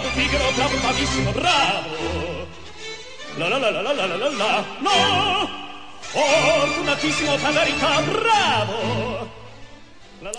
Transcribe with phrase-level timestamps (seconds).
[0.00, 2.46] bravo, Figaro, bravo, bravissimo, bravo.
[3.36, 5.50] La la la la la la la la la, no!
[6.00, 9.30] Fortunatissimo, bravo!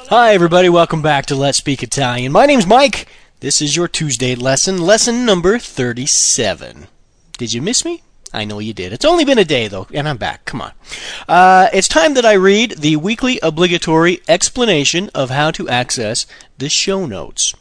[0.09, 0.69] Hi, everybody.
[0.69, 2.31] Welcome back to Let's Speak Italian.
[2.31, 3.07] My name's Mike.
[3.39, 6.87] This is your Tuesday lesson, lesson number 37.
[7.37, 8.03] Did you miss me?
[8.33, 8.93] I know you did.
[8.93, 10.45] It's only been a day, though, and I'm back.
[10.45, 10.71] Come on.
[11.27, 16.25] Uh, it's time that I read the weekly obligatory explanation of how to access
[16.57, 17.53] the show notes.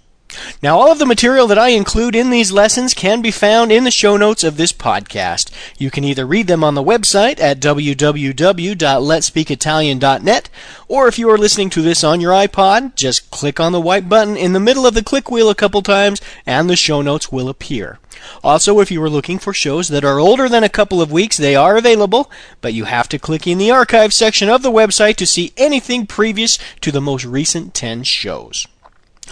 [0.63, 3.85] Now, all of the material that I include in these lessons can be found in
[3.85, 5.51] the show notes of this podcast.
[5.79, 10.51] You can either read them on the website at www.letspeakitalian.net,
[10.89, 14.09] or if you are listening to this on your iPod, just click on the white
[14.09, 17.33] button in the middle of the click wheel a couple times, and the show notes
[17.33, 17.99] will appear.
[18.45, 21.37] Also, if you are looking for shows that are older than a couple of weeks,
[21.37, 25.17] they are available, but you have to click in the archive section of the website
[25.17, 28.67] to see anything previous to the most recent 10 shows.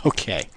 [0.07, 0.49] Okay.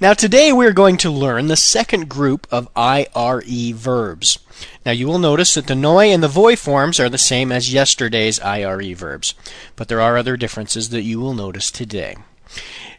[0.00, 4.38] Now today we're going to learn the second group of IRE verbs.
[4.84, 7.72] Now you will notice that the noi and the voi forms are the same as
[7.72, 9.34] yesterday's IRE verbs,
[9.74, 12.16] but there are other differences that you will notice today.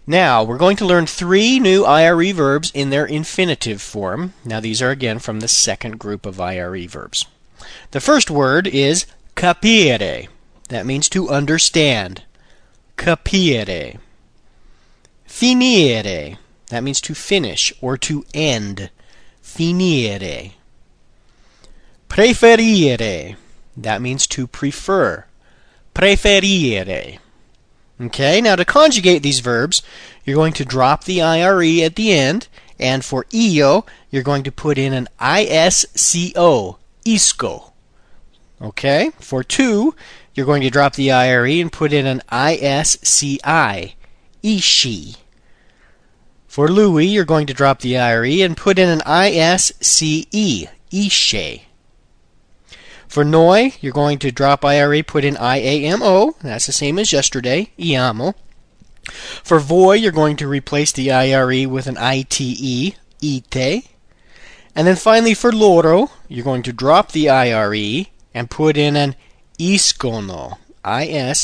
[0.08, 4.34] Now, we're going to learn three new IRE verbs in their infinitive form.
[4.44, 7.28] Now, these are again from the second group of IRE verbs.
[7.92, 9.06] The first word is
[9.36, 10.28] capire.
[10.70, 12.24] That means to understand.
[12.98, 14.00] Capire.
[15.32, 16.38] Finire.
[16.68, 18.90] That means to finish or to end.
[19.42, 20.52] Finire.
[22.10, 23.38] Preferire.
[23.78, 25.26] That means to prefer.
[25.96, 27.20] Preferire.
[28.00, 29.82] Okay, now to conjugate these verbs,
[30.26, 34.52] you're going to drop the IRE at the end, and for io, you're going to
[34.52, 37.74] put in an ISCO, isco.
[38.62, 39.96] Okay, for tu,
[40.36, 43.94] you're going to drop the IRE and put in an ISCI,
[44.44, 45.16] ishi.
[46.48, 51.62] For Lui, you're going to drop the IRE and put in an ISCE, ishe.
[53.08, 56.38] For Noi, you're going to drop IRE, put in IAMO.
[56.40, 58.36] That's the same as yesterday, IAMO.
[59.44, 63.86] For Voi, you're going to replace the IRE with an ITE, ITE.
[64.76, 69.16] And then finally for Loro, you're going to drop the IRE and put in an
[69.60, 71.36] ISCONO, I-S-C-O-N-O,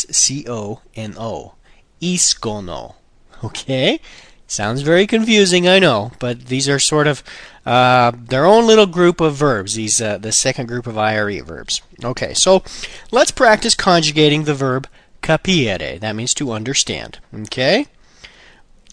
[2.02, 2.96] ISCONO.
[3.44, 4.00] Okay?
[4.48, 7.22] Sounds very confusing, I know, but these are sort of
[7.66, 9.76] uh, their own little group of verbs.
[9.76, 11.82] These uh, the second group of IRE verbs.
[12.02, 12.64] Okay, so
[13.12, 14.88] let's practice conjugating the verb
[15.22, 16.00] capire.
[16.00, 17.20] That means to understand.
[17.34, 17.88] Okay,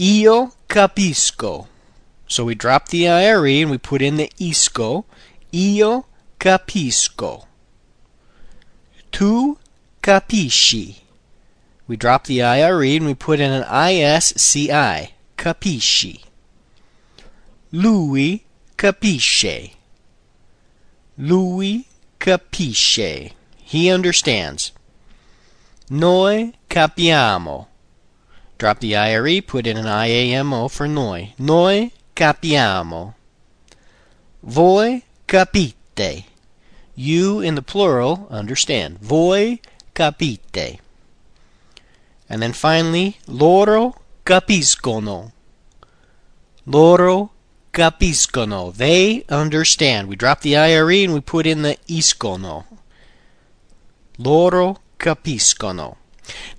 [0.01, 1.69] io capisco.
[2.27, 5.05] So we drop the IRE and we put in the isco.
[5.55, 6.07] Io
[6.41, 7.47] capisco.
[9.13, 9.57] Tu
[10.03, 11.04] capisci.
[11.87, 15.13] We drop the IRE and we put in an ISCI.
[15.37, 16.25] Capisci.
[17.73, 18.45] Lui
[18.79, 19.73] capisce.
[21.19, 21.87] Lui
[22.19, 23.33] capisce.
[23.57, 24.73] He understands.
[25.91, 27.67] Noi capiamo.
[28.57, 31.35] Drop the IRE, put in an IAMO for noi.
[31.39, 33.15] Noi capiamo.
[34.43, 36.25] Voi capite.
[36.95, 38.99] You in the plural understand.
[39.01, 39.61] Voi
[39.95, 40.81] capite.
[42.29, 45.33] And then finally, loro capiscono.
[46.67, 47.31] Loro
[47.73, 48.75] capiscono.
[48.75, 50.09] They understand.
[50.09, 52.65] We drop the IRE and we put in the iscono.
[54.19, 55.97] Loro capiscono.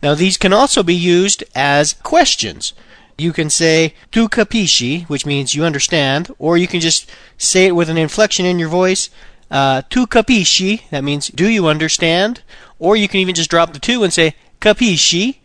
[0.03, 2.73] Now these can also be used as questions.
[3.17, 7.75] You can say tu capisci, which means you understand, or you can just say it
[7.75, 9.09] with an inflection in your voice.
[9.49, 12.43] Uh, tu capisci, that means do you understand?
[12.77, 15.37] Or you can even just drop the tu and say capisci,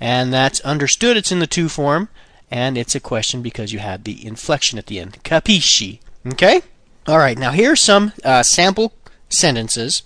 [0.00, 1.16] and that's understood.
[1.16, 2.08] It's in the tu form
[2.50, 5.18] and it's a question because you have the inflection at the end.
[5.24, 5.98] Capisci.
[6.26, 6.62] Okay?
[7.06, 8.94] All right, now here are some uh, sample
[9.28, 10.02] sentences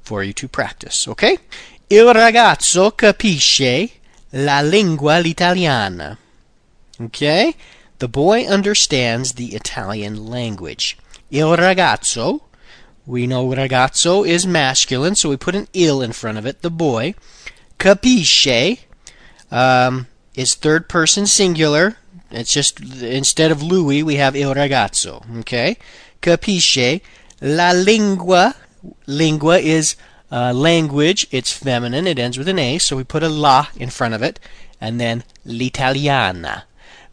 [0.00, 1.08] for you to practice.
[1.08, 1.38] Okay?
[1.90, 3.90] Il ragazzo capisce
[4.32, 6.18] la lingua l'italiana.
[7.00, 7.54] Okay?
[7.98, 10.96] The boy understands the Italian language.
[11.30, 12.42] Il ragazzo,
[13.06, 16.62] we know ragazzo is masculine, so we put an il in front of it.
[16.62, 17.14] The boy
[17.78, 18.78] capisce
[19.50, 21.96] um, is third person singular.
[22.30, 25.24] It's just instead of lui, we have il ragazzo.
[25.40, 25.76] Okay,
[26.20, 27.00] capisce
[27.40, 28.54] la lingua.
[29.06, 29.96] Lingua is
[30.30, 31.26] uh, language.
[31.30, 32.06] It's feminine.
[32.06, 34.38] It ends with an a, so we put a la in front of it,
[34.80, 36.64] and then l'italiana,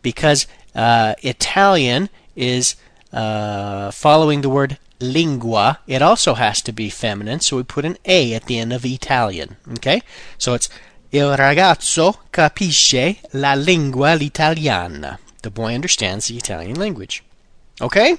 [0.02, 2.76] because uh, Italian is
[3.14, 5.80] uh, following the word lingua.
[5.88, 8.86] It also has to be feminine, so we put an a at the end of
[8.86, 9.56] Italian.
[9.70, 10.02] Okay,
[10.38, 10.70] so it's
[11.16, 15.18] Il ragazzo capisce la lingua l'italiana.
[15.40, 17.24] The boy understands the Italian language.
[17.80, 18.18] Okay?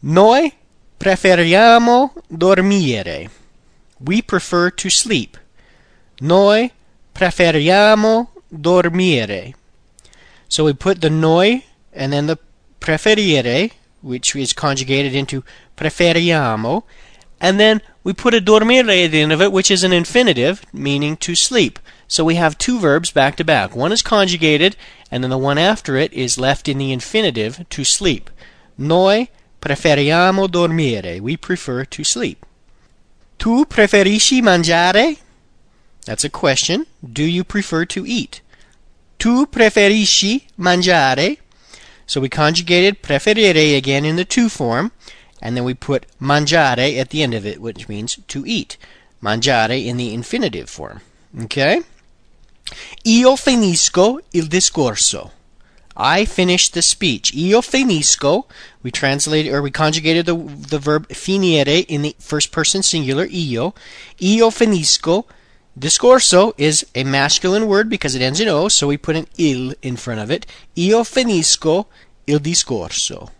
[0.00, 0.50] Noi
[0.96, 3.30] preferiamo dormire.
[3.98, 5.36] We prefer to sleep.
[6.20, 6.72] Noi
[7.12, 9.52] preferiamo dormire.
[10.48, 11.62] So we put the noi
[11.92, 12.38] and then the
[12.80, 15.44] preferire, which is conjugated into
[15.76, 16.84] preferiamo,
[17.42, 20.64] and then we put a dormire at the end of it, which is an infinitive,
[20.72, 21.80] meaning to sleep.
[22.06, 23.74] So we have two verbs back tu back.
[23.74, 24.76] One is conjugated,
[25.10, 28.30] and then the one after it is left in the infinitive, to sleep.
[28.78, 29.28] Noi
[29.60, 31.20] preferiamo dormire.
[31.20, 32.46] We prefer to sleep.
[33.38, 35.18] Tu preferisci mangiare?
[36.06, 36.86] That's a question.
[37.02, 38.40] Do you prefer to eat?
[39.18, 41.38] Tu preferisci mangiare?
[42.06, 44.92] So we conjugated preferire again in the to form,
[45.42, 48.78] and then we put mangiare at the end of it, which means to eat.
[49.22, 51.00] Mangiare in the infinitive form.
[51.42, 51.82] Okay?
[53.04, 55.32] Io finisco il discorso.
[55.94, 57.34] I finish the speech.
[57.34, 58.46] Io finisco.
[58.82, 63.74] We translated or we conjugated the the verb finire in the first person singular io.
[64.20, 65.26] Io finisco
[65.78, 69.72] Discorso is a masculine word because it ends in O, so we put an il
[69.80, 70.44] in front of it.
[70.76, 71.86] Io finisco
[72.26, 73.30] il discorso.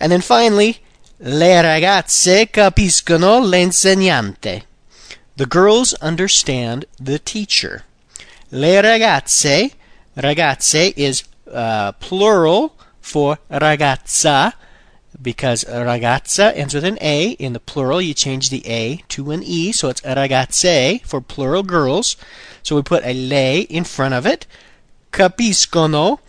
[0.00, 0.78] And then finally,
[1.18, 4.62] le ragazze capiscono l'insegnante.
[5.36, 7.84] The girls understand the teacher.
[8.50, 9.72] Le ragazze,
[10.16, 14.52] ragazze is uh, plural for ragazza,
[15.20, 17.30] because ragazza ends with an A.
[17.32, 21.62] In the plural, you change the A to an E, so it's ragazze for plural
[21.62, 22.16] girls.
[22.62, 24.46] So we put a le in front of it.
[25.12, 26.20] Capiscono.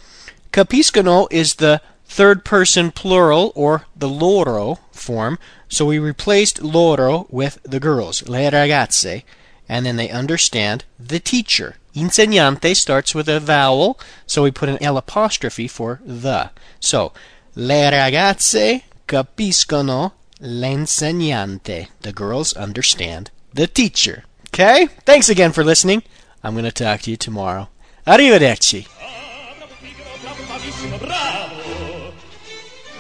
[0.52, 5.38] Capiscono is the third person plural or the loro form.
[5.70, 9.24] So we replaced loro with the girls, le ragazze,
[9.70, 11.76] and then they understand the teacher.
[11.94, 16.52] Insegnante starts with a vowel, so we put an L apostrophe for the.
[16.80, 17.12] So,
[17.60, 21.88] Le ragazze capiscono l'insegnante.
[22.02, 24.26] The girls understand the teacher.
[24.50, 24.90] Okay?
[25.06, 26.04] Thanks again for listening.
[26.44, 27.70] I'm going to talk to you tomorrow.
[28.06, 28.88] Arrivederci.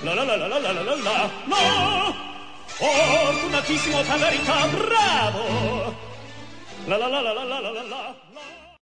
[0.08, 0.96] La la la la la la
[4.72, 5.94] bravo